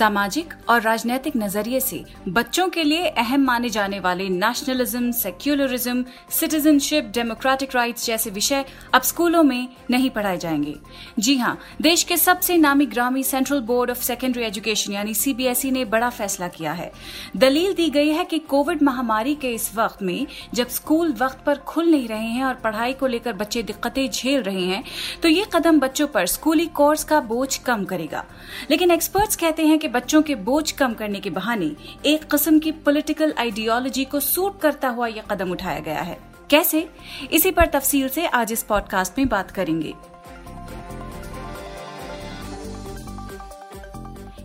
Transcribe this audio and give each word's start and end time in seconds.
सामाजिक 0.00 0.52
और 0.68 0.80
राजनीतिक 0.80 1.32
नज़रिए 1.36 1.78
से 1.80 2.02
बच्चों 2.28 2.68
के 2.68 2.82
लिए 2.82 3.06
अहम 3.08 3.40
माने 3.40 3.68
जाने 3.70 3.98
वाले 4.00 4.28
nationalism 4.28 5.10
secularism 5.12 6.04
citizenship 6.30 7.10
democratic 7.14 7.74
rights 7.76 8.06
जैसे 8.06 8.30
विषय 8.30 8.64
अब 8.94 9.02
स्कूलों 9.02 9.42
में 9.42 9.68
नहीं 9.90 10.10
पढ़ाए 10.10 10.36
जाएँगे। 10.36 10.74
जी 11.18 11.36
हाँ 11.36 11.58
देश 11.82 12.02
के 12.02 12.16
सबसे 12.16 12.56
नामी 12.56 12.86
ग्रामी 12.86 13.22
central 13.22 13.60
board 13.62 13.90
of 13.90 14.02
secondary 14.02 14.44
education 14.44 14.92
यानी 14.92 15.14
सीबीएसई 15.14 15.70
ने 15.70 15.84
बड़ा 15.86 16.08
फैसला 16.10 16.48
किया 16.48 16.72
है। 16.72 16.90
दलील 17.36 17.74
दी 17.74 17.90
गई 17.90 18.08
है 18.08 18.24
कि 18.24 18.38
कोविड 18.38 18.82
महामारी 18.82 19.34
के 19.34 19.52
इस 19.54 19.70
वक्त 19.76 20.02
में 20.02 20.26
जब 20.54 20.68
स्कूल 20.70 21.12
वक्त 21.20 21.44
पर 21.46 21.58
खुल 21.66 21.90
नहीं 21.90 22.08
रहे 22.08 22.28
हैं 22.28 22.44
और 22.44 22.54
पढ़ाई 22.54 22.92
को 22.92 23.06
लेकर 23.06 23.32
बच्चे 23.34 23.62
दिक्कतें 23.62 24.08
झेल 24.10 24.42
रहे 24.42 24.64
हैं 24.64 24.82
तो 25.22 25.28
ये 25.28 25.44
कदम 25.52 25.80
बच्चों 25.80 26.06
पर 26.06 26.26
स्कूली 26.28 26.66
कोर्स 26.74 27.04
का 27.04 27.20
बोझ 27.20 27.56
कम 27.60 27.84
करेगा। 27.84 28.24
लेकिन 28.70 28.90
एक्सपर्ट्स 28.90 29.36
कहते 29.36 29.66
हैं 29.66 29.78
कि 29.78 29.88
बच्चों 29.92 30.22
के 30.22 30.34
बोझ 30.34 30.70
कम 30.70 30.94
करने 30.94 31.20
के 31.20 31.30
बहाने 31.30 31.76
एक 32.06 32.24
किस्म 32.24 32.58
की 32.58 32.72
पॉलिटिकल 32.72 33.34
आइडियोलॉजी 33.38 34.04
को 34.04 34.20
सूट 34.20 34.60
करता 34.60 34.88
हुआ 34.88 35.06
यह 35.06 35.22
कदम 35.22 35.50
उठाया 35.50 35.80
गया 35.80 36.00
है। 36.00 36.18
कैसे? 36.50 36.90
इसी 37.32 37.50
पर 37.50 37.66
तफसील 37.66 38.08
से 38.08 38.26
आज 38.26 38.52
इस 38.52 38.62
पॉडकास्ट 38.62 39.18
में 39.18 39.28
बात 39.28 39.50
करेंगे। 39.50 39.94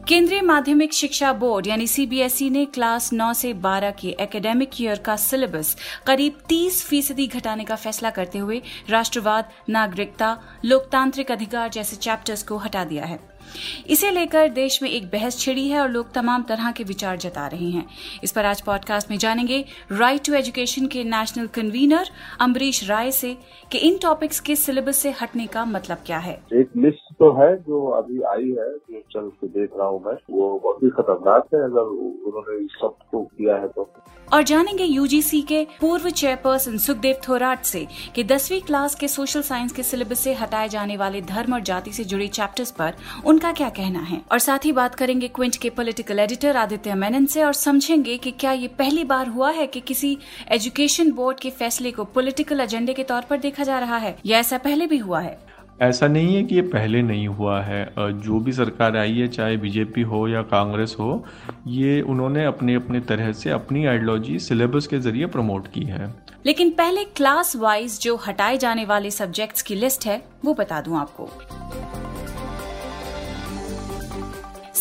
केंद्रीय 0.07 0.41
माध्यमिक 0.41 0.93
शिक्षा 0.93 1.33
बोर्ड 1.33 1.67
यानी 1.67 1.87
सीबीएसई 1.87 2.49
ने 2.49 2.65
क्लास 2.65 3.13
9 3.13 3.33
से 3.33 3.53
12 3.53 3.91
के 3.91 4.07
एकेडमिक 4.19 4.81
ईयर 4.81 4.99
का 4.99 5.15
सिलेबस 5.15 5.77
करीब 6.07 6.37
30 6.49 6.83
फ़ीसदी 6.83 7.27
घटाने 7.27 7.63
का 7.63 7.75
फैसला 7.75 8.09
करते 8.09 8.39
हुए 8.39 8.61
राष्ट्रवाद, 8.89 9.49
नागरिकता, 9.69 10.39
लोकतांत्रिक 10.65 11.31
अधिकार 11.31 11.69
जैसे 11.69 11.95
चैप्टर्स 11.95 12.43
को 12.43 12.57
हटा 12.57 12.83
दिया 12.83 13.05
है। 13.05 13.34
इसे 13.87 14.11
लेकर 14.11 14.49
देश 14.49 14.81
में 14.83 14.89
एक 14.89 15.05
बहस 15.05 15.39
छिड़ी 15.39 15.67
है 15.67 15.79
और 15.79 15.89
लोग 15.89 16.11
तमाम 16.11 16.43
तरह 16.43 16.71
के 16.71 16.83
विचार 16.83 17.17
जता 17.17 17.47
रहे 17.47 17.69
हैं। 17.69 17.85
इस 18.23 18.31
पर 18.31 18.45
आज 18.45 18.61
पॉडकास्ट 18.61 19.11
में 19.11 19.17
जानेंगे 19.17 19.63
राइट 19.91 20.25
टू 20.25 20.33
एजुकेशन 20.33 20.87
के 20.87 21.03
नेशनल 21.03 21.47
कन्वीनर 21.47 22.09
अम्बरीश 22.41 22.83
राय 22.89 23.11
से 23.11 23.35
कि 23.71 23.77
इन 23.77 23.97
टॉपिक्स 23.97 24.39
के 24.39 24.55
सिलेबस 24.55 24.97
से 24.97 25.11
हटने 25.21 25.47
का 25.47 25.65
मतलब 25.65 25.97
क्या 26.05 26.17
है। 26.17 26.33
एक 26.53 26.69
लिस्ट 26.77 27.13
तो 27.13 27.31
है 27.33 27.55
जो 27.57 27.85
अभी 27.91 28.21
आई 28.21 28.49
है 28.49 28.71
जो 28.71 29.01
चल 29.11 29.29
के 29.41 29.47
देख 29.49 29.69
रहा 29.77 29.87
हूँ 29.87 30.03
मैं। 30.05 30.17
वो 30.29 30.59
बहुत 30.63 30.83
ही 30.83 30.89
खतरनाक 30.89 31.47
है 31.53 31.63
अगर 31.63 31.93
उन्होंने 32.27 32.63
इस 32.65 32.71
सबको 32.81 33.21
किया 33.21 33.55
है 33.55 33.67
तो। 33.67 33.89
और 34.33 34.43
जानेंगे 34.43 34.83
यूजीसी 34.83 35.41
के 35.41 35.63
पूर्व 35.81 36.09
चेयरपर्सन 36.09 36.77
सुखदेव 36.77 37.15
थोराट 37.27 37.63
से 37.63 37.85
कि 38.15 38.23
दसवीं 38.23 38.61
क्लास 38.61 38.95
के 38.95 39.07
सोशल 39.07 39.41
साइंस 39.41 39.71
के 39.71 39.83
सिलेबस 39.83 40.19
से 40.19 40.33
हटाए 40.33 40.69
जाने 40.69 40.97
वाले 40.97 41.21
धर्म 41.21 41.53
और 41.53 41.61
जाति 41.61 41.91
से 41.91 42.03
जुड़े 42.03 42.27
चैप्टर्स 42.27 42.71
पर 42.71 42.93
उनका 43.25 43.44
क्या 43.51 43.69
कहना 43.69 43.99
है? 43.99 44.21
और 44.31 44.39
साथ 44.39 44.65
ही 44.65 44.71
बात 44.71 44.95
करेंगे 44.95 45.27
क्विंट 45.27 45.55
के 45.55 45.69
पॉलिटिकल 45.69 46.19
एडिटर 46.19 46.57
आदित्य 46.57 46.95
मेनन 46.95 47.25
से 47.25 47.43
और 47.43 47.53
समझेंगे 47.53 48.17
कि 48.17 48.31
क्या 48.31 48.51
ये 48.51 48.67
पहली 48.67 49.03
बार 49.03 49.27
हुआ 49.27 49.51
है 49.51 49.67
कि 49.67 49.79
किसी 49.81 50.17
एजुकेशन 50.51 51.11
बोर्ड 51.11 51.39
के 51.39 51.49
फैसले 51.49 51.91
को 51.91 52.03
पॉलिटिकल 52.05 52.59
एजेंडे 52.59 52.93
के 52.93 53.03
तौर 53.03 53.21
पर 53.21 53.37
देखा 53.37 53.63
जा 53.63 53.79
रहा 53.79 53.97
है 53.97 54.15
या 54.25 54.39
ऐसा 54.39 54.57
पहले 54.57 54.87
भी 54.87 54.97
हुआ 54.97 55.19
है? 55.19 55.37
ऐसा 55.81 56.07
नहीं 56.07 56.35
है 56.35 56.43
कि 56.43 56.55
ये 56.55 56.61
पहले 56.61 57.01
नहीं 57.01 57.27
हुआ 57.27 57.61
है। 57.61 57.85
जो 57.97 58.39
भी 58.39 58.51
सरकार 58.51 58.97
आई 58.97 59.17
है 59.17 59.27
चाहे 59.27 59.57
बीजेपी 59.57 60.01
हो 60.01 60.27
या 60.27 60.41
कांग्रेस 60.41 60.95
हो 60.99 61.25
ये 61.67 62.01
उन्होंने 62.01 62.45
अपने 62.45 62.75
अपने 62.75 62.99
तरह 62.99 63.31
से 63.31 63.49
अपनी 63.49 63.85
आइडियोलॉजी 63.85 64.39
सिलेबस 64.39 64.87
के 64.87 64.99
ज़रिए 64.99 65.25
प्रमोट 65.25 65.67
की 65.67 65.83
है। 65.83 66.13
लेकिन 66.45 66.69
पहले 66.69 67.03
क्लास 67.03 67.55
वाइज 67.55 67.99
जो 68.01 68.15
हटाए 68.27 68.57
जाने 68.57 68.85
वाले 68.85 69.11
सब्जेक्ट्स 69.11 69.61
की 69.61 69.75
लिस्ट 69.75 70.05
है 70.05 70.21
वो 70.45 70.53
बता 70.53 70.81
दूँ 70.81 70.97
आपको। 70.97 71.29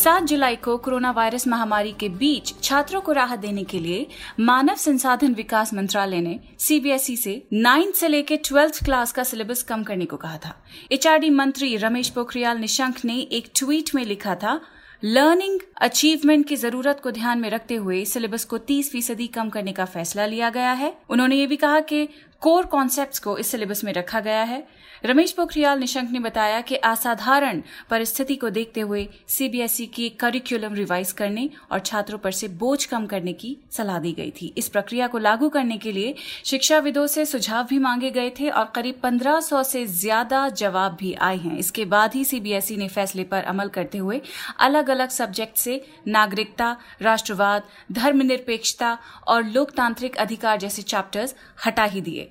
सात 0.05 0.23
जुलाई 0.23 0.55
को 0.55 0.75
कोरोना 0.77 1.11
वायरस 1.11 1.47
महामारी 1.47 1.91
के 1.91 2.09
बीच 2.09 2.53
छात्रों 2.63 2.99
को 3.01 3.11
राहत 3.11 3.39
देने 3.39 3.63
के 3.63 3.79
लिए 3.79 4.05
मानव 4.39 4.75
संसाधन 4.75 5.33
विकास 5.33 5.73
मंत्रालय 5.73 6.21
ने 6.21 6.39
सीबीएसई 6.59 7.15
से 7.15 7.33
नाइन्थ 7.53 7.95
से 7.95 8.07
लेकर 8.07 8.35
ट्वेल्थ 8.45 8.83
क्लास 8.85 9.11
का 9.11 9.23
सिलेबस 9.23 9.63
कम 9.63 9.83
करने 9.83 10.05
को 10.05 10.17
कहा 10.17 10.37
था। 10.37 10.55
एचआरडी 10.91 11.29
मंत्री 11.29 11.75
रमेश 11.77 12.09
पोखरियाल 12.09 12.57
निशंक 12.57 13.03
ने 13.05 13.19
एक 13.19 13.51
ट्वीट 13.55 13.93
में 13.95 14.03
लिखा 14.05 14.35
था, 14.35 14.59
लर्निंग 15.03 15.59
अचीवमेंट 15.81 16.47
की 16.47 16.55
ज़रूरत 16.55 16.99
को 17.03 17.11
ध्यान 17.11 17.39
में 17.39 17.49
रखते 17.49 17.75
हुए 17.75 18.03
सिलेबस 18.05 18.45
को 18.45 18.57
30 18.59 18.91
फ़ीसदी 18.91 19.27
कम 19.27 19.49
करने 19.49 19.71
का 19.71 19.85
फैसला 19.85 20.25
लिया 20.25 20.49
गया 20.49 20.71
है। 20.73 20.93
उन्होंने 21.09 21.35
ये 21.35 21.47
भी 21.47 21.55
कहा 21.55 21.79
कि 21.79 22.07
कोर 22.41 22.65
कॉन्सेप्ट्स 22.65 23.19
को 23.19 23.37
इस 23.37 23.47
सिलेबस 23.47 23.83
में 23.83 23.93
रखा 23.93 24.19
गया 24.19 24.43
है। 24.43 24.65
रमेश 25.05 25.31
पोखरियाल 25.31 25.79
निशंक 25.79 26.11
ने 26.11 26.19
बताया 26.19 26.59
कि 26.61 26.75
असाधारण 26.75 27.61
परिस्थिति 27.89 28.35
को 28.35 28.49
देखते 28.49 28.81
हुए 28.81 29.07
सीबीएसई 29.27 29.85
की 29.85 30.09
करिकुलम 30.19 30.73
रिवाइज 30.73 31.11
करने 31.11 31.49
और 31.71 31.79
छात्रों 31.79 32.17
पर 32.17 32.31
से 32.31 32.47
बोझ 32.47 32.85
कम 32.85 33.05
करने 33.05 33.33
की 33.33 33.55
सलाह 33.71 33.99
दी 33.99 34.11
गई 34.11 34.31
थी। 34.31 34.53
इस 34.57 34.69
प्रक्रिया 34.69 35.07
को 35.07 35.17
लागू 35.17 35.49
करने 35.49 35.77
के 35.77 35.91
लिए 35.91 36.13
शिक्षाविदों 36.45 37.05
से 37.07 37.25
सुझाव 37.25 37.65
भी 37.65 37.79
मांगे 37.79 38.11
गए 38.11 38.29
थे 38.39 38.49
और 38.49 38.71
करीब 38.75 39.01
1500 39.01 39.63
से 39.63 39.85
ज़्यादा 39.85 40.47
जवाब 40.51 40.95
भी 40.99 41.13
आए 41.13 41.37
हैं। 41.37 41.57
इसके 41.57 41.85
बाद 41.85 42.15
ही 42.15 42.23
सीबीएसई 42.25 42.77
ने 42.77 42.87
फैसले 42.87 43.23
पर 43.23 43.43
अमल 43.45 43.69
करते 43.69 43.97
हुए 43.97 44.21
अलग 44.59 44.89
अलग 44.89 45.09
सब्जेक्ट 45.09 45.57
से 45.57 45.81
नागरिकता, 46.07 46.75
राष्ट्रवाद, 47.01 47.63
धर्मनिरपेक्षता 47.91 48.97
और 49.27 49.43
लोकतांत्रिक 49.45 50.17
अधिकार 50.17 50.57
जैसे 50.57 50.81
चैप्टर्स 50.83 51.35
हटा 51.65 51.83
ही 51.85 52.01
दिए। 52.01 52.24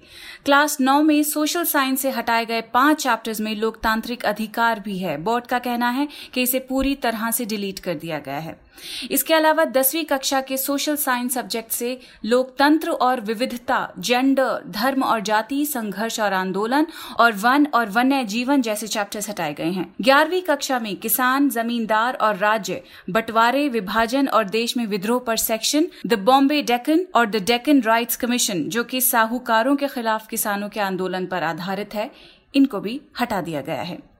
क्लास 0.45 0.81
नौ 0.81 1.03
में 1.03 1.23
सोशल 1.23 1.65
साइंस 1.65 2.01
से 2.01 2.11
हटाए 2.11 2.45
गए 2.45 2.61
पाँच 2.61 3.03
चैप्टर्स 3.03 3.41
में 3.41 3.57
लोकतांत्रिक 3.57 4.25
अधिकार 4.25 4.81
भी 4.81 4.99
है। 4.99 5.17
बोर्ड 5.17 5.47
का 5.47 5.59
कहना 5.59 5.91
है 5.91 6.09
कि 6.35 6.43
इसे 6.43 6.59
पूरी 6.59 6.95
तरह 6.95 7.31
से 7.31 7.45
डिलीट 7.45 7.79
कर 7.79 7.95
दिया 7.95 8.19
गया 8.19 8.39
है। 8.39 8.64
इसके 9.11 9.35
अलावा 9.35 9.65
दसवीं 9.65 10.05
कक्षा 10.05 10.41
के 10.41 10.57
सोशल 10.57 10.97
साइंस 10.97 11.35
सब्जेक्ट 11.35 11.73
से 11.73 11.99
लोकतंत्र 12.25 12.91
और 12.91 13.21
विविधता 13.21 13.79
जेंडर 13.99 14.63
धर्म 14.69 15.03
और 15.03 15.21
जाति, 15.21 15.65
संघर्ष 15.67 16.21
और 16.21 16.33
आंदोलन 16.33 16.87
और 17.19 17.33
वन 17.35 17.67
और 17.75 17.91
वन्य 17.91 18.25
जीवन 18.25 18.63
जैसे 18.63 18.87
चैप्टर्स 18.87 19.29
हटाए 19.29 19.55
गए 19.55 19.71
हैं। 19.71 19.95
ग्यारहवीं 20.01 20.43
कक्षा 20.43 20.79
में 20.79 20.95
किसान, 20.97 21.49
जमींदार 21.51 22.15
और 22.15 22.37
राज्य, 22.37 22.83
बंटवारे, 23.11 23.69
विभाजन 23.69 24.29
और 24.29 24.45
देश 24.45 24.77
में 24.77 24.87
विद्रोह 24.87 25.21
पर 25.21 25.37
सेक्शन 25.37 25.87
द 26.07 26.19
बॉम्बे 26.21 26.63
डेकन 26.63 27.07
और 27.15 27.27
द 27.27 27.45
डेकन 27.45 27.83
राइट्स 27.83 28.17
कमीशन 28.17 28.65
जो 28.69 28.85
कि 28.85 29.01
साहूकारों 29.01 29.77
के 29.77 29.89
खिलाफ 29.89 30.27
किसानों 30.29 30.69
के 30.69 30.81
आंदोलन 30.81 31.27
पर 31.27 31.43
आधारित 31.43 31.95
है, 31.95 32.11
इनको 32.55 32.81
भी 32.81 33.01
हटा 33.21 33.41
दिया 33.41 33.61
गया 33.61 33.83
है। 33.83 34.14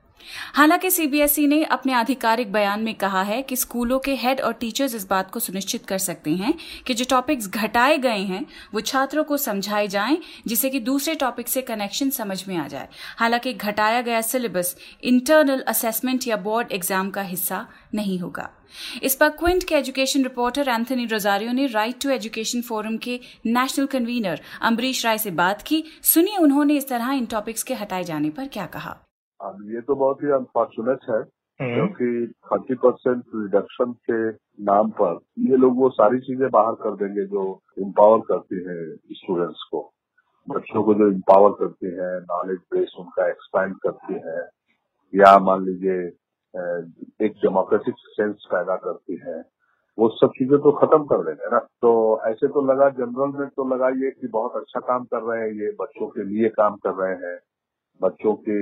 हालाँकि 0.55 0.91
सीबीएसई 0.91 1.45
ने 1.47 1.63
अपने 1.65 1.93
आधिकारिक 1.93 2.51
बयान 2.51 2.81
में 2.81 2.93
कहा 2.95 3.21
है 3.21 3.41
कि 3.41 3.55
स्कूलों 3.55 3.99
के 3.99 4.15
हेड 4.15 4.41
और 4.41 4.53
टीचर्स 4.53 4.95
इस 4.95 5.07
बात 5.07 5.31
को 5.31 5.39
सुनिश्चित 5.39 5.85
कर 5.85 5.97
सकते 5.97 6.31
हैं 6.31 6.53
कि 6.87 6.93
जो 6.93 7.05
टॉपिक्स 7.09 7.49
घटाए 7.49 7.97
गए 7.97 8.19
हैं, 8.21 8.45
वो 8.73 8.81
छात्रों 8.81 9.23
को 9.23 9.37
समझाए 9.37 9.87
जाएँ, 9.87 10.17
जिससे 10.47 10.69
कि 10.69 10.79
दूसरे 10.81 11.15
टॉपिक 11.15 11.47
से 11.47 11.61
कनेक्शन 11.61 12.09
समझ 12.09 12.43
में 12.47 12.57
आ 12.57 12.67
जाए। 12.67 12.87
हालाँकि 13.17 13.53
घटाया 13.53 14.01
गया 14.01 14.21
सिलेबस 14.21 14.75
इंटरनल 15.03 15.63
असेसमेंट 15.67 16.27
या 16.27 16.37
बोर्ड 16.37 16.71
एग्ज़ाम 16.71 17.09
का 17.09 17.21
हिस्सा 17.21 17.65
नहीं 17.95 18.19
होगा। 18.19 18.49
इस 19.03 19.15
पर 19.15 19.29
क्विंट 19.29 19.63
के 19.63 19.75
एजुकेशन 19.75 20.23
रिपोर्टर 20.23 20.69
एंथनी 20.69 21.05
रोजारियो 21.05 21.51
ने 21.51 21.65
राइट 21.67 22.01
टू 22.01 22.09
एजुकेशन 22.09 22.61
फोरम 22.61 22.97
के 22.97 23.19
नेशनल 23.45 23.85
कन्वीनर 23.85 24.41
अम्बरीश 24.61 25.05
राय 25.05 25.17
से 25.17 25.31
बात 25.33 25.61
की। 25.61 25.83
सुनिए 26.03 26.37
उन्होंने 26.37 26.77
इस 26.77 26.87
तरह 26.89 27.11
इन 27.11 27.25
टॉपिक्स 27.25 27.63
के 27.63 27.73
हटाए 27.73 28.03
जाने 28.03 28.29
पर 28.29 28.47
क्या 28.47 28.65
कहा। 28.65 29.04
अब 29.39 29.57
ये 29.71 29.81
तो 29.81 29.95
बहुत 29.95 30.23
ही 30.23 30.31
अनफॉर्चुनेट 30.31 31.09
है 31.09 31.21
क्योंकि 31.59 32.33
थर्टी 32.45 32.75
परसेंट 32.75 33.23
रिडक्शन 33.35 33.91
के 34.09 34.17
नाम 34.63 34.89
पर 34.91 35.19
ये 35.49 35.57
लोग 35.57 35.77
वो 35.77 35.89
सारी 35.91 36.19
चीज़ें 36.19 36.49
बाहर 36.51 36.73
कर 36.83 36.95
देंगे 36.95 37.25
जो 37.25 37.43
इम्पावर 37.79 38.19
करती 38.29 38.63
है 38.67 38.77
स्टूडेंट्स 39.13 39.63
को। 39.71 39.81
बच्चों 40.47 40.83
को 40.83 40.93
जो 40.93 41.07
इम्पावर 41.11 41.51
करती 41.59 41.91
है 41.95 42.11
नॉलेज 42.21 42.57
बेस 42.73 42.95
उनका 42.99 43.27
एक्सपैंड 43.29 43.75
करती 43.83 44.13
है 44.25 44.39
या 45.13 45.37
मान 45.39 45.65
लीजिए 45.65 45.99
एक 47.25 47.33
डेमोक्रेटिक 47.35 47.95
सेंस 48.09 48.47
पैदा 48.51 48.75
करती 48.75 49.19
है 49.25 49.43
वो 49.97 50.07
सब 50.09 50.31
चीज़ें 50.37 50.57
तो 50.59 50.71
खत्म 50.71 51.03
कर 51.03 51.23
देंगे 51.25 51.49
ना। 51.51 51.59
तो 51.81 51.91
ऐसे 52.27 52.47
तो 52.47 52.61
लगा 52.71 52.89
जनरल 52.95 53.39
में 53.39 53.47
तो 53.49 53.67
लगा 53.73 53.89
ये 53.99 54.09
कि 54.11 54.27
बहुत 54.27 54.55
अच्छा 54.55 54.79
काम 54.87 55.03
कर 55.13 55.21
रहे 55.23 55.41
हैं 55.41 55.51
ये 55.61 55.71
बच्चों 55.81 56.07
के 56.07 56.23
लिए 56.23 56.49
काम 56.49 56.75
कर 56.85 56.93
रहे 56.93 57.13
हैं। 57.25 57.37
बच्चों 58.01 58.33
के 58.47 58.57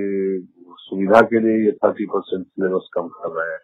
सुविधा 0.84 1.20
के 1.30 1.40
लिए 1.40 1.64
ये 1.64 1.72
थर्टी 1.84 2.06
परसेंट 2.06 2.46
सिलेबस 2.46 2.88
कम 2.94 3.08
कर 3.16 3.30
रहे 3.38 3.52
हैं। 3.52 3.60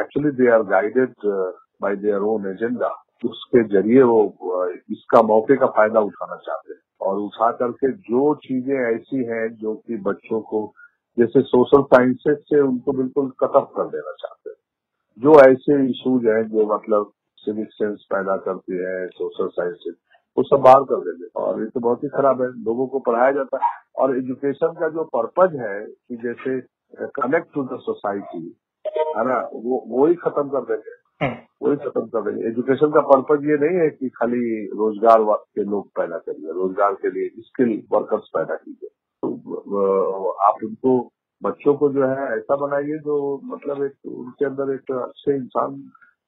Actually 0.00 0.30
they 0.36 0.50
are 0.50 0.62
guided 0.70 1.14
by 1.82 1.96
their 1.96 2.28
own 2.32 2.46
agenda 2.50 2.88
उसके 3.24 3.62
ज़रिए 3.68 4.02
वो 4.02 4.22
uh, 4.54 4.70
इसका 4.90 5.22
मौके 5.22 5.56
का 5.56 5.66
फ़ायदा 5.66 6.00
उठाना 6.00 6.36
चाहते 6.36 6.72
हैं। 6.72 6.80
और 7.00 7.18
उठा 7.20 7.50
करके 7.60 7.90
जो 8.08 8.34
चीज़ें 8.44 8.74
ऐसी 8.76 9.24
हैं 9.24 9.46
जो 9.56 9.74
कि 9.74 9.96
बच्चों 10.06 10.40
को 10.50 10.60
जैसे 11.18 11.40
सोशल 11.42 11.82
साइंसेज 11.94 12.36
से 12.50 12.60
उनको 12.60 12.92
बिल्कुल 12.92 13.30
कटअप 13.40 13.72
कर 13.76 13.88
देना 13.88 14.12
चाहते 14.20 14.50
हैं। 14.50 14.56
जो 15.18 15.34
ऐसे 15.40 15.84
इश्यूज़ 15.90 16.26
हैं 16.28 16.42
जो 16.48 16.66
मतलब 16.74 17.12
सिविक 17.38 17.68
सेंस 17.72 18.06
पैदा 18.10 18.36
करती 18.46 18.76
है 18.84 19.06
सोशल 19.08 19.48
साइंसेज 19.48 19.94
वो 20.36 20.42
सब 20.42 20.62
बाहर 20.62 20.82
कर 20.82 21.00
देंगे 21.00 21.26
और 21.36 21.60
ये 21.60 21.66
तो 21.66 21.80
बहुत 21.80 22.04
ही 22.04 22.08
खराब 22.08 22.42
है। 22.42 22.48
लोगों 22.64 22.86
को 22.86 22.98
पढ़ाया 22.98 23.30
जाता 23.32 23.56
है। 23.56 23.72
और 23.96 24.16
एजुकेशन 24.16 24.72
का 24.80 24.88
जो 24.88 25.04
पर्पज 25.16 25.54
है 25.60 25.80
कि 25.86 26.16
जैसे 26.16 26.60
कनेक्ट 27.16 27.54
टू 27.54 27.62
द 27.64 27.78
सोसाइटी 27.80 28.56
है 29.16 29.24
ना 29.26 29.38
वो 29.54 29.84
वो 29.88 30.06
ही 30.06 30.14
खत्म 30.14 30.48
कर 30.48 30.64
देंगे। 30.64 30.94
हम्म। 31.24 31.66
वही 31.66 31.76
खत्म 31.76 32.06
कर 32.06 32.22
देंगे। 32.22 32.46
एजुकेशन 32.48 32.90
का 32.90 33.00
पर्पज 33.00 33.44
ये 33.48 33.56
नहीं 33.56 33.78
है 33.78 33.88
कि 33.90 34.08
खाली 34.08 34.64
रोज़गार 34.72 35.22
के 35.54 35.64
लोग 35.64 35.88
पैदा 35.88 36.18
करिए 36.18 36.52
रोज़गार 36.52 36.94
के 36.94 37.10
लिए 37.10 37.28
स्किल 37.42 37.82
वर्कर्स 37.92 38.28
पैदा 38.34 38.54
कीजिए। 38.54 38.88
तो 39.22 40.28
आप 40.48 40.64
उनको 40.64 40.98
बच्चों 41.42 41.74
को 41.74 41.88
जो 41.92 42.06
है 42.06 42.26
ऐसा 42.36 42.56
बनाइए 42.56 42.98
जो 42.98 43.40
मतलब 43.44 43.82
एक 43.84 43.94
उनके 44.06 44.44
अंदर 44.44 44.74
एक 44.74 44.92
अच्छे 44.92 45.36
इंसान 45.36 45.82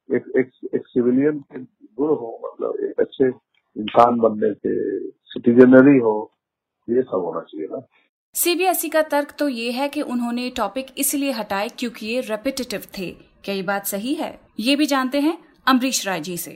एक 0.08 0.24
एक, 0.36 0.50
एक 0.74 0.86
सिविलियन 0.86 1.38
के 1.52 1.58
गुण 1.58 2.08
हो 2.08 2.40
मतलब 2.44 2.84
एक 2.84 3.00
अच्छे 3.00 3.30
इंसान 3.76 4.18
बनने 4.18 4.52
से 4.54 4.74
सिटीजनरी 5.30 5.98
हो 5.98 6.16
ये 6.88 7.02
सब 7.02 7.24
होना 7.24 7.40
चाहिए 7.42 7.66
ना। 7.70 7.80
सीबीएसई 8.34 8.88
का 8.88 9.02
तर्क 9.04 9.32
तो 9.38 9.48
ये 9.48 9.70
है 9.72 9.88
कि 9.88 10.02
उन्होंने 10.04 10.48
टॉपिक 10.56 10.86
इसलिए 10.98 11.32
हटाए 11.32 11.68
क्योंकि 11.78 12.06
ये 12.06 12.20
रेपिटेटिव 12.20 12.82
थे। 12.98 13.10
क्या 13.44 13.54
ये 13.54 13.62
बात 13.64 13.86
सही 13.86 14.14
है? 14.14 14.38
ये 14.60 14.76
भी 14.76 14.86
जानते 14.86 15.20
हैं 15.20 15.36
अमरीश 15.66 16.06
राय 16.06 16.20
जी 16.20 16.36
से। 16.36 16.50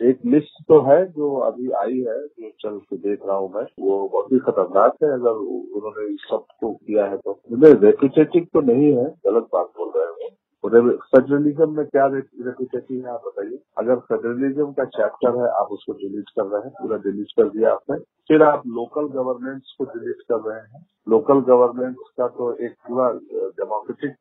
एक 0.00 0.18
लिस्ट 0.26 0.62
तो 0.68 0.80
है 0.82 1.04
जो 1.12 1.34
अभी 1.40 1.70
आई 1.74 1.98
है 1.98 2.16
जो 2.20 2.50
चल 2.60 2.78
के 2.80 2.96
देख 2.98 3.20
रहा 3.26 3.36
हूँ 3.36 3.50
मैं 3.54 3.62
वो 3.80 4.08
बहुत 4.08 4.32
ही 4.32 4.38
खतरनाक 4.40 4.96
है। 5.02 5.12
अगर 5.12 5.38
उन्होंने 5.76 6.08
इस 6.14 6.26
सबको 6.30 6.72
किया 6.72 7.04
है 7.06 7.16
तो 7.18 7.40
रेपिटेटिव 7.54 8.46
तो 8.54 8.60
नहीं 8.66 8.92
है 8.96 9.04
गलत 9.26 9.48
बात 9.52 9.72
बोल 9.78 9.92
रहे 9.96 10.24
हैं 10.24 10.25
फेडरलिज्म 10.68 11.76
में 11.76 11.86
क्या 11.86 12.06
रेपिटेटिव 12.06 13.06
है, 13.06 13.12
आप 13.12 13.22
बताइए। 13.26 13.58
अगर 13.78 13.96
फेडरलिज्म 13.96 14.72
का 14.72 14.84
चैप्टर 14.84 15.36
है, 15.36 15.48
आप 15.60 15.68
उसको 15.72 15.92
डिलीट 15.92 16.30
कर 16.30 16.44
रहे 16.44 16.60
हैं, 16.60 16.70
पूरा 16.70 16.96
डिलीट 16.96 17.26
कर 17.30 17.48
दिया 17.48 17.72
आपने। 17.72 17.98
फिर 18.28 18.42
आप 18.42 18.62
लोकल 18.66 19.08
गवर्नेंस 19.08 19.74
को 19.78 19.84
डिलीट 19.84 20.22
कर 20.32 20.50
रहे 20.50 20.60
हैं। 20.60 20.86
लोकल 21.08 21.40
गवर्नेंस 21.40 21.96
का 22.18 22.28
तो 22.28 22.52
एक 22.54 22.74
पूरा 22.88 23.10
डेमोक्रेटिक 23.32 24.14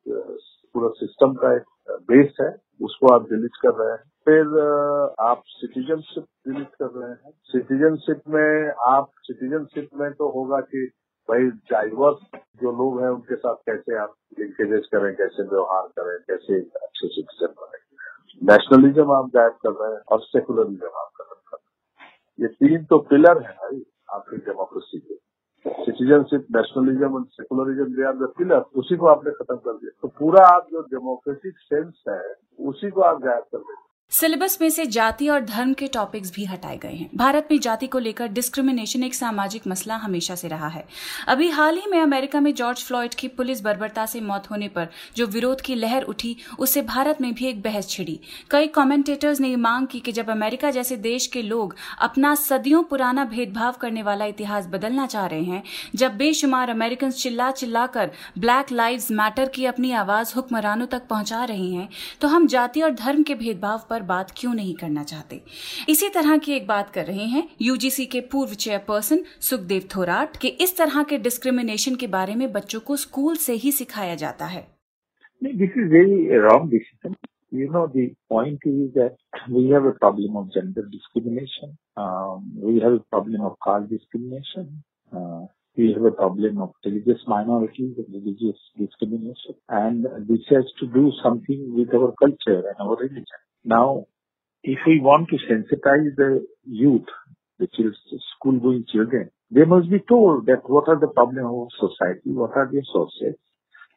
पूरा 0.75 0.89
सिस्टम 0.89 1.33
का 1.33 1.55
एक 1.55 1.63
बेस 1.89 2.37
है, 2.41 2.55
उसको 2.81 3.07
आप 3.07 3.23
डिलीट 3.23 3.55
कर 3.61 3.73
रहे 3.73 3.91
हैं। 3.91 4.03
फिर 4.25 4.59
आप 5.19 5.41
सिटीजनशिप 5.47 6.23
डिलीट 6.47 6.69
कर 6.81 6.85
रहे 6.85 7.09
हैं। 7.09 7.31
सिटीजनशिप 7.43 8.21
में, 8.29 8.73
आप 8.85 9.09
सिटीजनशिप 9.19 9.89
में 9.95 10.11
तो 10.13 10.29
होगा 10.29 10.59
कि 10.59 10.91
भाई 11.29 11.41
डाइवर्स 11.43 12.39
जो 12.61 12.71
लोग 12.71 13.01
हैं, 13.01 13.09
उनके 13.09 13.35
साथ 13.35 13.55
कैसे 13.55 13.97
आप 13.97 14.13
लिंकेजेस 14.39 14.89
करें, 14.91 15.15
कैसे 15.15 15.43
व्यवहार 15.43 15.87
करें, 15.99 16.17
कैसे 16.19 16.59
अच्छे 16.59 17.07
सिटीजन 17.07 17.53
बने 17.61 17.83
नेशनलिज्म 18.41 19.11
आप 19.11 19.25
गायब 19.25 19.51
कर 19.51 19.69
रहे 19.69 19.93
हैं 19.93 20.01
और 20.11 20.21
सेकुलरिज्म 20.21 20.87
आप 20.87 21.11
खत्म 21.15 21.35
कर 21.47 21.57
रहे 21.57 22.05
हैं। 22.05 22.11
ये 22.39 22.47
तीन 22.47 22.85
तो 22.85 22.97
पिलर 22.99 23.41
है 23.43 23.51
भाई, 23.51 23.85
आपकी 24.09 24.37
डेमोक्रेसी 24.37 24.99
के। 24.99 25.15
सिटीजनशिप 25.83 26.47
नेशनलिज्म 26.55 27.13
और 27.15 27.23
secularism 27.23 27.95
they 27.95 28.03
are 28.03 28.13
the 28.13 28.33
pillar 28.37 28.65
उसी 28.75 28.97
को 28.97 29.07
आपने 29.07 29.31
खत्म 29.31 29.55
कर 29.55 29.73
दिया। 29.73 29.99
तो 30.01 30.07
पूरा 30.07 30.47
आप 30.47 30.67
जो 30.71 30.81
डेमोक्रेटिक 30.81 31.57
सेंस 31.57 32.03
है, 32.09 32.35
उसी 32.59 32.89
को 32.89 33.01
आप 33.01 33.21
गायब 33.21 33.43
कर 33.51 33.57
देते 33.57 33.84
सिलेबस 34.11 34.57
में 34.61 34.69
से 34.69 34.85
जाति 34.85 35.27
और 35.29 35.39
धर्म 35.45 35.73
के 35.73 35.87
टॉपिक्स 35.87 36.31
भी 36.33 36.43
हटाए 36.45 36.77
गए 36.77 36.93
हैं। 36.93 37.09
भारत 37.15 37.47
में 37.51 37.59
जाति 37.59 37.87
को 37.87 37.99
लेकर 37.99 38.27
डिस्क्रिमिनेशन 38.27 39.03
एक 39.03 39.15
सामाजिक 39.15 39.61
मसला 39.67 39.95
हमेशा 39.95 40.35
से 40.35 40.47
रहा 40.47 40.67
है। 40.67 40.85
अभी 41.27 41.49
हाल 41.49 41.77
ही 41.77 41.89
में 41.91 41.99
अमेरिका 41.99 42.39
में 42.39 42.53
जॉर्ज 42.53 42.83
फ्लॉयड 42.83 43.13
की 43.13 43.27
पुलिस 43.29 43.61
बर्बरता 43.61 44.05
से 44.05 44.21
मौत 44.21 44.49
होने 44.51 44.67
पर 44.67 44.87
जो 45.15 45.25
विरोध 45.27 45.61
की 45.61 45.75
लहर 45.75 46.03
उठी, 46.03 46.35
उससे 46.59 46.81
भारत 46.83 47.21
में 47.21 47.33
भी 47.33 47.45
एक 47.45 47.61
बहस 47.61 47.89
छिड़ी। 47.89 48.19
कई 48.51 48.67
कमेंटेटर्स 48.69 49.39
ने 49.39 49.55
मांग 49.55 49.87
की 49.87 49.99
कि 49.99 50.11
जब 50.11 50.29
अमेरिका 50.29 50.71
जैसे 50.71 50.97
देश 50.97 51.27
के 51.27 51.41
लोग 51.41 51.75
अपना 51.99 52.33
सदियों 52.35 52.83
पुराना 52.83 53.25
भेदभाव 53.25 53.75
करने 53.81 54.03
वाला 54.03 54.25
इतिहास 54.25 54.67
बदलना 54.67 55.07
चाह 55.07 55.25
रहे 55.25 55.43
हैं, 55.43 55.61
जब 55.95 56.17
बेशुमार 56.17 56.69
अमेरिकन 56.69 57.11
चिल्ला 57.13 57.51
चिल्लाकर 57.53 58.11
ब्लैक 58.37 58.71
लाइव्स 58.71 59.11
मैटर 59.11 59.49
की 59.49 59.65
अपनी 59.65 59.91
आवाज़ 59.95 60.33
हुक्मरानों 60.35 60.87
तक 60.87 61.07
पहुँचा 61.09 61.43
रहे 61.43 61.69
हैं 61.69 61.87
तो 62.21 62.27
हम 62.27 62.47
जाति 62.47 62.81
और 62.81 62.93
धर्म 62.95 63.23
के 63.23 63.35
भेदभाव 63.35 63.85
पर 63.89 63.94
बात 64.03 64.31
क्यों 64.37 64.53
नहीं 64.53 64.73
करना 64.75 65.03
चाहते 65.03 65.41
इसी 65.89 66.09
तरह 66.15 66.37
की 66.37 66.53
एक 66.53 66.67
बात 66.67 66.89
कर 66.93 67.05
रहे 67.05 67.25
हैं 67.33 67.47
यूजीसी 67.61 68.05
के 68.15 68.21
पूर्व 68.31 68.53
चेयरपर्सन 68.53 69.23
सुखदेव 69.49 69.87
थोराट 69.95 70.37
कि 70.41 70.47
इस 70.67 70.77
तरह 70.77 71.03
के 71.09 71.17
डिस्क्रिमिनेशन 71.27 71.95
के 71.95 72.07
बारे 72.17 72.35
में 72.35 72.51
बच्चों 72.53 72.79
को 72.87 72.95
स्कूल 73.05 73.35
से 73.45 73.53
ही 73.63 73.71
सिखाया 73.71 74.15
जाता 74.25 74.45
है 74.55 74.67
this 75.43 75.77
is 75.77 75.89
very 75.93 76.37
wrong 76.47 76.69
decision 76.71 77.15
you 77.51 77.69
know, 77.69 77.87
the 77.87 78.13
point 78.29 78.59
is 78.65 78.93
that 78.93 79.15
we 79.49 79.69
have 79.69 79.85
a 79.85 79.93
problem 79.93 80.35
of 80.35 80.53
gender 80.53 80.83
discrimination. 80.91 81.77
Um, 81.97 82.51
we 82.55 82.79
have 82.81 82.93
a 82.93 82.99
problem 83.11 83.41
of 83.41 83.55
caste 83.63 83.89
discrimination. 83.89 84.83
Uh, 85.13 85.45
we 85.77 85.93
have 85.93 86.03
a 86.03 86.11
problem 86.11 86.61
of 86.61 86.71
religious 86.85 87.21
minorities 87.27 87.95
and 87.97 88.07
religious 88.09 88.57
discrimination. 88.77 89.55
And 89.69 90.05
this 90.27 90.43
has 90.49 90.65
to 90.79 90.87
do 90.87 91.11
something 91.23 91.73
with 91.75 91.93
our 91.93 92.13
culture 92.13 92.63
and 92.69 92.75
our 92.79 92.95
religion. 92.95 93.41
Now, 93.65 94.05
if 94.63 94.79
we 94.85 94.99
want 94.99 95.29
to 95.29 95.37
sensitize 95.37 96.15
the 96.15 96.45
youth, 96.65 97.07
the 97.57 97.67
school-going 98.37 98.85
children, 98.91 99.31
they 99.49 99.65
must 99.65 99.89
be 99.89 99.99
told 99.99 100.45
that 100.45 100.69
what 100.69 100.87
are 100.87 100.99
the 100.99 101.07
problems 101.07 101.71
of 101.73 101.89
society, 101.89 102.31
what 102.31 102.51
are 102.55 102.69
their 102.71 102.83
sources, 102.93 103.35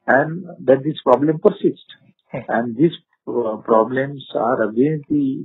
and 0.06 0.44
that 0.65 0.82
this 0.85 0.97
problem 1.05 1.38
persists. 1.38 1.93
Hmm. 2.32 2.38
And 2.49 2.76
these 2.76 2.97
uh, 3.26 3.56
problems 3.65 4.26
are 4.35 4.62
against 4.69 5.09
the 5.09 5.44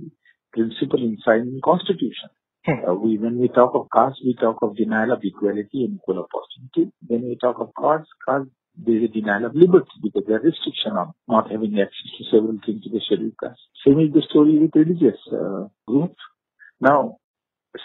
principle 0.53 1.03
inside 1.03 1.43
the 1.45 1.61
constitution. 1.63 2.29
Hmm. 2.65 2.89
Uh, 2.89 2.93
we, 2.93 3.17
when 3.17 3.39
we 3.39 3.49
talk 3.49 3.71
of 3.75 3.87
caste, 3.93 4.21
we 4.23 4.35
talk 4.39 4.57
of 4.61 4.77
denial 4.77 5.11
of 5.11 5.19
equality 5.23 5.83
and 5.83 5.95
equal 5.95 6.25
opportunity. 6.25 6.93
When 7.07 7.23
we 7.23 7.37
talk 7.41 7.59
of 7.59 7.71
caste, 7.79 8.09
caste 8.27 8.49
there 8.75 8.97
is 8.97 9.03
a 9.03 9.13
denial 9.13 9.45
of 9.45 9.55
liberty 9.55 9.91
because 10.01 10.23
there 10.27 10.39
is 10.39 10.53
restriction 10.53 10.93
on 10.93 11.13
not 11.27 11.51
having 11.51 11.79
access 11.79 12.09
to 12.17 12.23
several 12.31 12.57
things 12.65 12.83
to 12.83 12.89
the 12.89 13.01
scheduled 13.05 13.33
caste. 13.41 13.61
Same 13.85 13.99
is 13.99 14.13
the 14.13 14.23
story 14.29 14.57
with 14.59 14.75
religious 14.75 15.19
uh, 15.31 15.67
groups. 15.87 16.19
Now, 16.81 17.17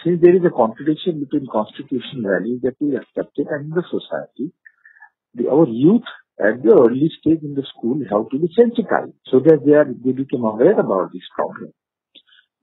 since 0.03 0.21
there 0.21 0.35
is 0.35 0.45
a 0.45 0.49
contradiction 0.49 1.19
between 1.19 1.47
constitutional 1.51 2.29
values 2.29 2.61
that 2.63 2.75
we 2.79 2.95
accepted 2.95 3.47
and 3.49 3.71
the 3.71 3.83
society, 3.89 4.51
the, 5.33 5.49
our 5.49 5.67
youth 5.67 6.05
at 6.39 6.63
the 6.63 6.73
early 6.73 7.11
stage 7.19 7.43
in 7.43 7.53
the 7.53 7.65
school 7.75 7.99
have 8.09 8.29
to 8.29 8.39
be 8.39 8.49
sensitized 8.55 9.13
so 9.27 9.39
that 9.39 9.65
they 9.65 9.73
are 9.73 9.85
they 9.85 10.11
become 10.11 10.43
aware 10.43 10.79
about 10.79 11.11
this 11.11 11.27
problem. 11.35 11.71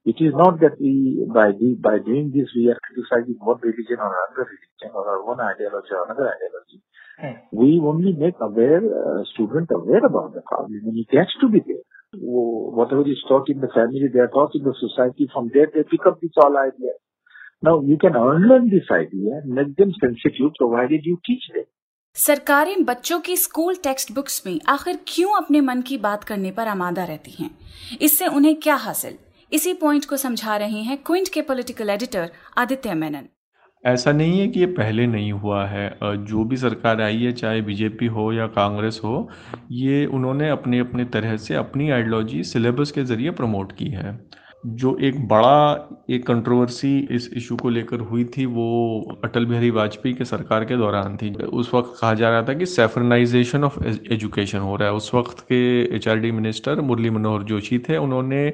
It 0.07 0.23
is 0.23 0.33
not 0.39 0.61
that 0.61 0.79
we 0.79 1.27
by 1.35 1.51
the, 1.51 1.75
by 1.83 1.99
doing 1.99 2.31
this 2.31 2.47
we 2.55 2.71
are 2.71 2.79
criticizing 2.79 3.39
one 3.43 3.59
religion 3.61 3.99
or 3.99 4.07
another 4.07 4.47
religion 4.47 4.91
or 4.95 5.27
one 5.27 5.41
ideology 5.41 5.91
or 5.91 6.05
another 6.07 6.31
ideology. 6.31 6.79
Hmm. 7.19 7.35
We 7.51 7.81
only 7.83 8.13
make 8.13 8.39
aware, 8.41 8.87
uh, 8.87 9.25
student 9.35 9.69
aware 9.75 10.05
about 10.07 10.33
the 10.35 10.43
problem 10.47 10.79
and 10.87 10.97
it 10.97 11.11
has 11.19 11.27
to 11.41 11.49
be 11.49 11.59
there. 11.59 11.83
Whatever 12.15 13.03
is 13.03 13.19
taught 13.27 13.51
in 13.51 13.59
the 13.61 13.73
family, 13.75 14.07
they 14.13 14.21
are 14.21 14.31
taught 14.31 14.55
in 14.55 14.63
the 14.63 14.77
society. 14.79 15.27
From 15.35 15.51
there, 15.53 15.67
they 15.75 15.83
pick 15.83 16.07
up 16.07 16.21
this 16.21 16.31
all 16.37 16.55
idea. 16.57 16.95
Now, 17.61 17.83
you 17.83 17.99
can 17.99 18.15
unlearn 18.15 18.71
this 18.71 18.87
idea 18.93 19.43
and 19.43 19.51
make 19.59 19.75
them 19.77 19.91
sensitive 20.01 20.55
provided 20.57 21.03
you 21.03 21.19
teach 21.27 21.51
them. 21.53 21.67
सरकारें 22.15 22.85
बच्चों 22.85 23.19
की 23.21 23.37
school 23.37 23.75
text 23.85 24.13
books 24.15 24.43
में 24.47 24.61
आखिर 24.69 24.99
क्यों 25.09 25.37
अपने 25.37 25.61
मन 25.61 25.81
की 25.89 25.99
बात 26.05 26.25
करने 26.25 26.51
पर 26.59 26.69
आमादा 26.69 27.05
रहती 27.05 27.31
हैं 27.41 27.51
इससे 28.03 28.27
उन्हें 28.37 28.55
क्या 28.61 28.75
हासिल 28.85 29.17
इसी 29.57 29.73
पॉइंट 29.73 30.05
को 30.05 30.17
समझा 30.17 30.57
रहे 30.57 30.81
हैं 30.81 30.99
क्विंट 31.07 31.29
के 31.29 31.43
पॉलिटिकल 31.43 31.91
एडिटर 31.91 32.31
आदित्य 32.59 32.95
मेनन। 32.95 33.29
ऐसा 33.87 34.13
नहीं 34.13 34.41
है 34.41 34.49
कि 34.49 34.61
ये 34.61 34.67
पहले 34.67 35.07
नहीं 35.07 35.33
हुआ 35.33 35.67
है। 35.67 35.99
जो 36.03 36.45
भी 36.45 36.57
सरकार 36.57 37.01
आई 37.01 37.17
है, 37.17 37.33
चाहे 37.33 37.61
बीजेपी 37.61 38.07
हो 38.07 38.33
या 38.33 38.47
कांग्रेस 38.47 39.01
हो, 39.05 39.29
ये 39.71 40.07
उन्होंने 40.07 40.49
अपने 40.49 40.79
अपने 40.79 41.05
तरह 41.05 41.37
से 41.37 41.55
अपनी 41.55 41.91
आइडियोलॉजी 41.91 42.43
सिलेबस 42.43 42.91
के 42.91 43.05
ज़रिए 43.05 43.31
प्रमोट 43.31 43.73
की 43.73 43.87
है। 43.87 44.29
जो 44.67 44.97
एक 44.99 45.29
बड़ा, 45.29 45.89
एक 46.11 46.27
कंट्रोवर्सी 46.27 47.09
इस 47.11 47.31
इशू 47.37 47.57
को 47.57 47.69
लेकर 47.69 48.01
हुई 48.01 48.25
थी, 48.25 48.47
वो 48.47 48.67
अटल 49.25 49.47
बिहारी 49.47 49.71
वाजपेयी 49.71 50.15
के 50.15 50.25
सरकार 50.25 50.65
के 50.65 50.77
दौरान 50.77 51.17
थी। 51.17 51.35
उस 51.35 51.75
वक्त 51.75 51.99
कहा 52.01 52.15
जा 52.15 52.31
रहा 52.31 52.43
था 52.43 52.55
कि 52.55 52.67
सेफरनाइजेशन 52.67 53.65
ऑफ़ 53.65 53.85
एजुकेशन 54.13 54.59
हो 54.59 54.77
रहा 54.77 54.89
है। 54.89 54.95
उस 54.95 55.15
वक्त 55.15 55.41
के 55.41 55.85
एच 55.97 56.09
मिनिस्टर 56.09 56.81
मुरली 56.81 57.11
मनोहर 57.11 57.43
जोशी 57.43 57.79
थे। 57.79 57.97
उन्होंने 57.97 58.53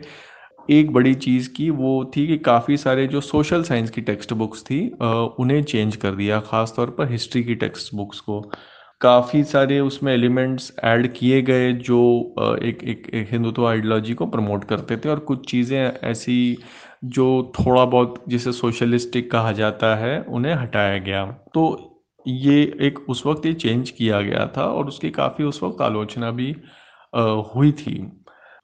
एक 0.71 0.93
बड़ी 0.93 1.15
चीज़ 1.17 1.49
की 1.53 1.69
वो 1.71 1.93
थी 2.17 2.27
कि 2.27 2.37
काफ़ी 2.41 2.77
सारे 2.77 3.07
जो 3.07 3.21
सोशल 3.21 3.63
साइंस 3.63 3.91
की 3.91 4.01
टेक्स्ट 4.01 4.33
बुक्स 4.33 4.63
थी 4.65 4.81
उन्हें 5.41 5.63
चेंज 5.63 5.97
कर 5.97 6.15
दिया 6.15 6.41
ख़ास 6.41 6.73
तौर 6.77 6.91
पर 6.91 7.11
हिस्ट्री 7.13 7.43
की 7.45 7.55
टेक्स्ट 7.55 7.95
बुक्स 7.95 8.21
को। 8.21 8.41
काफ़ी 9.01 9.43
सारे 9.45 9.79
उसमें 9.81 10.13
एलिमेंट्स 10.13 10.73
ऐड 10.85 11.13
किए 11.15 11.41
गए 11.43 11.73
जो 11.73 12.01
एक 12.63 12.83
एक, 12.85 13.11
एक 13.15 13.29
हिंदुत्व 13.31 13.67
आइडियोलॉजी 13.69 14.15
को 14.15 14.27
प्रमोट 14.27 14.65
करते 14.65 14.97
थे 14.97 15.09
और 15.09 15.19
कुछ 15.21 15.51
चीज़ें 15.51 15.79
ऐसी 16.03 16.57
जो 17.07 17.53
थोड़ा 17.59 17.85
बहुत 17.85 18.23
जिसे 18.29 18.53
सोशलिस्टिक 18.53 19.31
कहा 19.31 19.53
जाता 19.53 19.95
है 19.97 20.21
उन्हें 20.23 20.55
हटाया 20.55 20.99
गया। 20.99 21.25
तो 21.55 21.65
ये 22.27 22.61
एक 22.81 22.99
उस 23.09 23.27
वक्त 23.27 23.47
ये 23.47 23.53
चेंज 23.55 23.91
किया 23.91 24.21
गया 24.21 24.47
था 24.57 24.65
और 24.65 24.89
उसकी 24.89 25.11
काफ़ी 25.11 25.45
उस 25.45 25.63
वक्त 25.63 25.81
आलोचना 25.83 26.31
भी 26.31 26.55
हुई 27.55 27.73
थी। 27.73 27.95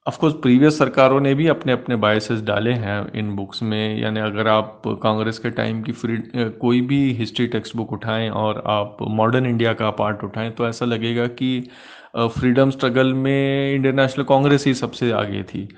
ऑफकोर्स 0.08 0.34
प्रीवियस 0.34 0.78
सरकारों 0.78 1.20
ने 1.20 1.34
भी 1.34 1.46
अपने 1.48 1.72
अपने 1.72 1.96
बायसेस 1.96 2.40
डाले 2.42 2.72
हैं 2.72 3.12
इन 3.12 3.30
बुक्स 3.36 3.62
में। 3.62 3.98
यानी 4.00 4.20
अगर 4.20 4.48
आप 4.48 4.82
कांग्रेस 5.02 5.38
के 5.38 5.50
टाइम 5.50 5.82
की 5.82 5.92
फ्री 5.92 6.16
कोई 6.60 6.80
भी 6.80 7.00
हिस्ट्री 7.12 7.46
टेक्स्ट 7.46 7.76
बुक 7.76 7.92
उठाएँ 7.92 8.28
और 8.30 8.62
आप 8.66 8.96
मॉडर्न 9.10 9.46
इंडिया 9.46 9.72
का 9.72 9.90
पार्ट 9.90 10.24
उठाएँ 10.24 10.50
तो 10.50 10.68
ऐसा 10.68 10.86
लगेगा 10.86 11.26
कि 11.26 11.68
फ्रीडम 12.16 12.70
स्ट्रगल 12.70 13.12
में 13.14 13.74
इंडियन 13.74 13.96
नेशनल 13.96 14.24
कांग्रेस 14.24 14.66
ही 14.66 14.74
सबसे 14.74 15.10
आगे 15.12 15.42
थी। 15.42 15.68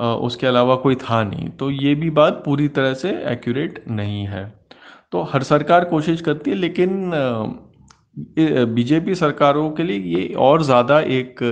उसके 0.00 0.46
अलावा 0.46 0.76
कोई 0.76 0.94
था 0.94 1.22
नहीं। 1.24 1.48
तो 1.50 1.70
ये 1.70 1.94
भी 1.94 2.10
बात 2.10 2.42
पूरी 2.44 2.68
तरह 2.68 2.94
से 2.94 3.10
एक्यूरेट 3.32 3.84
नहीं 3.88 4.26
है। 4.26 4.44
तो 5.12 5.22
हर 5.22 5.42
सरकार 5.42 5.84
कोशिश 5.84 6.20
करती 6.20 6.50
है, 6.50 6.56
लेकिन 6.56 7.10
बीजेपी 8.16 9.14
सरकारों 9.14 9.70
के 9.70 9.82
लिए 9.82 9.98
ये 10.16 10.32
और 10.40 10.62
ज़्यादा 10.62 11.00
एक 11.00 11.42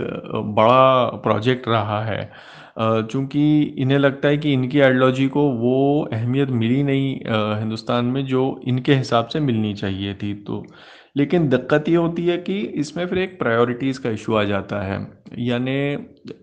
बड़ा 0.56 1.04
प्रोजेक्ट 1.24 1.68
रहा 1.68 2.02
है। 2.04 2.30
चूँकि 2.78 3.62
इन्हें 3.78 3.98
लगता 3.98 4.28
है 4.28 4.36
कि 4.38 4.52
इनकी 4.52 4.80
आइडियोलॉजी 4.80 5.26
को 5.28 5.42
वो 5.52 6.08
अहमियत 6.12 6.50
मिली 6.52 6.82
नहीं 6.82 7.14
हिंदुस्तान 7.60 8.04
में 8.06 8.24
जो 8.26 8.60
इनके 8.68 8.94
हिसाब 8.94 9.26
से 9.26 9.40
मिलनी 9.40 9.74
चाहिए 9.74 10.14
थी 10.14 10.34
तो। 10.42 10.64
लेकिन 11.16 11.48
दिक्कत 11.48 11.88
ये 11.88 11.96
होती 11.96 12.26
है 12.26 12.36
कि 12.38 12.58
इसमें 12.76 13.06
फिर 13.06 13.18
एक 13.18 13.38
प्रायोरिटीज़ 13.38 14.00
का 14.02 14.10
इशू 14.10 14.34
आ 14.34 14.42
जाता 14.44 14.80
है। 14.82 14.98
यानी 15.40 15.74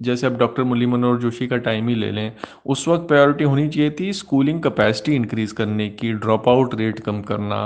जैसे 0.04 0.28
अब 0.28 0.38
डॉक्टर 0.38 0.64
मुरली 0.64 0.86
मनोहर 0.86 1.18
जोशी 1.20 1.48
का 1.48 1.58
टाइम 1.58 1.88
ही 1.88 1.96
ले 1.96 2.12
लें, 2.12 2.32
उस 2.66 2.88
वक्त 2.88 3.08
प्रायोरिटी 3.08 3.44
होनी 3.44 3.68
चाहिए 3.70 3.90
थी 4.00 4.12
स्कूलिंग 4.14 4.62
कैपेसिटी 4.64 5.16
इंक्रीज़ 5.16 5.54
करने 5.54 5.90
की 5.92 6.14
ड्रॉप 6.16 6.50
आउट 6.50 6.76
रेट 6.76 7.00
कम 7.00 7.22
करना 7.22 7.60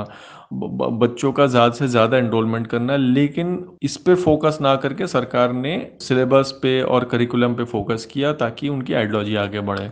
बच्चों 0.54 1.32
का 1.32 1.46
ज़्यादा 1.48 1.76
से 1.76 1.88
ज़्यादा 1.88 2.18
एनरोलमेंट 2.18 2.68
करना 2.68 2.96
लेकिन 2.96 3.58
इस 3.84 3.96
पे 3.98 4.16
फोकस 4.16 4.58
ना 4.62 4.76
करके 4.76 5.08
सरकार 5.08 5.54
ने 5.54 5.76
सिलेबस 6.02 6.52
पे 6.62 6.82
और 6.82 7.06
करिकुलम 7.06 7.54
पे 7.54 7.64
फोकस 7.66 8.06
किया 8.06 8.34
ताकि 8.36 8.70
उनकी 8.70 8.94
आइडियोलॉजी 8.94 9.36
आगे 9.36 9.60
बढ़े। 9.62 9.90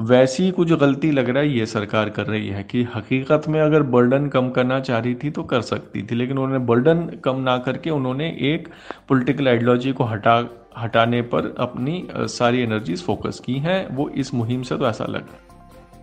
वैसी 0.00 0.50
कुछ 0.50 0.72
गलती 0.72 1.10
लग 1.10 1.28
रहा 1.30 1.42
है, 1.42 1.48
ये 1.48 1.66
सरकार 1.66 2.10
कर 2.10 2.26
रही 2.26 2.48
है 2.48 2.62
कि 2.64 2.82
हकीकत 2.94 3.48
में 3.48 3.60
अगर 3.60 3.82
बर्डन 3.84 4.28
कम 4.28 4.50
करना 4.50 4.80
चाह 4.80 4.98
रही 4.98 5.14
थी 5.14 5.30
तो 5.30 5.42
कर 5.44 5.60
सकती 5.62 6.02
थी, 6.02 6.14
लेकिन 6.14 6.38
उन्होंने 6.38 6.64
बर्डन 6.66 7.06
कम 7.24 7.40
ना 7.40 7.56
करके 7.58 7.90
उन्होंने 7.90 8.28
एक 8.44 8.68
पॉलिटिकल 9.08 9.48
आइडियोलॉजी 9.48 9.92
को 9.92 10.04
हटा, 10.04 10.38
हटाने 10.78 11.22
पर 11.24 11.54
अपनी 11.58 12.06
सारी 12.12 12.62
एनर्जीज 12.62 13.04
फोकस 13.04 13.40
की 13.44 13.58
हैं, 13.58 13.86
वो 13.88 14.08
इस 14.10 14.34
मुहिम 14.34 14.62
से 14.62 14.76
तो 14.76 14.88
ऐसा 14.88 15.04
लग 15.04 15.14
रहा 15.16 15.32
है। 15.32 15.45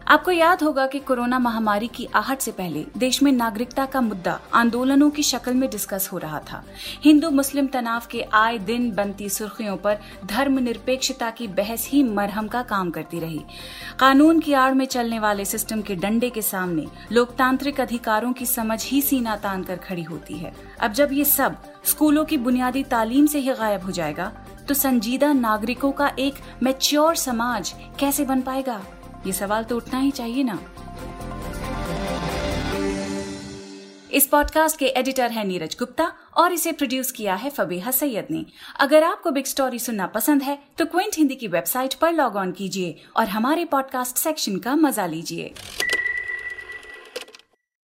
आपको 0.08 0.32
याद 0.32 0.64
होगा 0.64 0.86
कि 0.88 1.00
कोरोना 1.00 1.38
महामारी 1.40 1.88
की 1.88 2.08
आहट 2.16 2.40
से 2.40 2.52
पहले 2.52 2.86
देश 2.98 3.22
में 3.24 3.32
नागरिकता 3.32 3.86
का 3.86 4.02
मुद्दा 4.02 4.40
आंदोलनों 4.54 5.10
की 5.10 5.24
शक्ल 5.24 5.54
में 5.54 5.70
डिस्कस 5.70 6.10
हो 6.14 6.18
रहा 6.18 6.40
था। 6.52 6.64
हिंदू 7.04 7.30
मुस्लिम 7.30 7.68
तनाव 7.68 8.02
के 8.12 8.22
आए 8.34 8.58
दिन 8.60 8.92
बनती 8.92 9.30
सुर्खियों 9.30 9.76
पर 9.78 10.00
धर्म 10.26 10.60
निरपेक्षता 10.60 11.30
की 11.30 11.48
बहस 11.50 11.88
ही 11.90 12.04
मरहम 12.04 12.48
का 12.48 12.62
काम 12.64 12.90
करती 12.90 13.20
रही। 13.20 13.42
कानून 14.00 14.40
की 14.40 14.54
आड़ 14.54 14.74
में 14.74 14.86
चलने 14.86 15.20
वाले 15.20 15.46
सिस्टम 15.46 15.82
के 15.82 15.96
डंडे 15.96 16.30
के 16.30 16.42
सामने 16.42 16.86
लोकतांत्रिक 17.12 17.80
अधिकारों 17.82 18.32
की 18.34 18.46
समझ 18.46 18.84
ही 18.86 19.02
सीना 19.02 19.36
तान 19.36 19.64
कर 19.64 19.78
खड़ी 19.80 20.04
होती 20.04 20.38
है। 20.38 20.54
अब 20.80 20.94
जब 20.94 21.14
ये 21.14 21.26
सब 21.26 21.56
स्कूलों 21.86 22.26
की 22.26 22.38
बुनियादी 22.40 22.84
तालीम 22.84 23.26
से 23.26 23.40
ही 23.40 23.54
गायब 23.54 23.84
हो 23.84 23.92
जाएगा 23.92 24.32
तो 24.68 24.74
संजीदा 24.74 25.32
नागरिकों 25.34 25.92
का 25.92 26.12
एक 26.20 26.34
मैच्योर 26.64 27.16
समाज 27.16 27.74
कैसे 28.00 28.26
बन 28.26 28.42
पाएगा? 28.42 28.82
ये 29.26 29.34
सवाल 29.34 29.64
तो 29.64 29.78
उठना 29.78 30.00
ही 30.00 30.12
चाहिए 30.12 30.44
ना। 30.44 30.60
इस 34.12 34.26
पॉडकास्ट 34.28 34.78
के 34.80 34.86
एडिटर 34.88 35.32
हैं 35.32 35.44
नीरज 35.46 35.76
गुप्ता 35.80 36.12
और 36.38 36.54
इसे 36.54 36.72
प्रोड्यूस 36.72 37.12
किया 37.12 37.36
है 37.36 37.50
फबीहा 37.50 37.92
सैयद 37.92 38.28
ने। 38.32 38.46
अगर 38.80 39.04
आपको 39.04 39.32
बिग 39.32 39.46
स्टोरी 39.46 39.80
सुनना 39.80 40.08
पसंद 40.08 40.44
है 40.44 40.58
तो 40.78 40.86
क्विंट 40.86 41.18
हिंदी 41.18 41.36
की 41.36 41.48
वेबसाइट 41.48 41.94
पर 41.94 42.14
लॉग 42.14 42.36
ऑन 42.36 42.52
कीजिए 42.52 42.96
और 43.16 43.28
हमारे 43.28 43.66
पॉडकास्ट 43.66 44.18
सेक्शन 44.18 44.58
का 44.58 44.76
मज़ा 44.76 45.06
लीजिए। 45.06 45.54